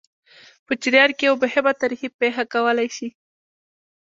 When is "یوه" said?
1.27-1.41